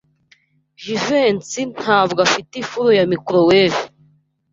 [0.81, 3.81] Jivency ntabwo afite ifuru ya microwave.